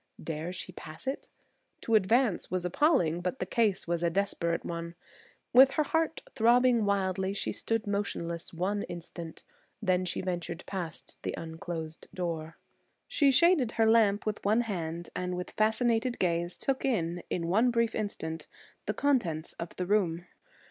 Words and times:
Dare 0.23 0.51
she 0.51 0.71
pass 0.71 1.05
it? 1.05 1.27
To 1.81 1.93
advance 1.93 2.49
was 2.49 2.65
appalling, 2.65 3.21
but 3.21 3.37
the 3.37 3.45
case 3.45 3.87
was 3.87 4.01
a 4.01 4.09
desperate 4.09 4.65
one. 4.65 4.95
With 5.53 5.73
her 5.73 5.83
heart 5.83 6.23
throbbing 6.33 6.85
wildly 6.85 7.35
she 7.35 7.51
stood 7.51 7.85
motionless 7.85 8.51
one 8.51 8.81
instant, 8.89 9.43
then 9.79 10.05
she 10.05 10.21
ventured 10.21 10.65
past 10.65 11.21
the 11.21 11.35
unclosed 11.37 12.07
door. 12.15 12.57
She 13.07 13.29
shaded 13.31 13.73
her 13.73 13.85
lamp 13.85 14.25
with 14.25 14.43
one 14.43 14.61
hand 14.61 15.09
and 15.15 15.37
with 15.37 15.51
fascinated 15.51 16.17
gaze 16.17 16.57
took 16.57 16.83
in, 16.83 17.21
in 17.29 17.45
one 17.47 17.69
brief 17.69 17.93
instant, 17.93 18.47
the 18.87 18.95
contents 18.95 19.53
of 19.59 19.75
the 19.75 19.85
room. 19.85 20.25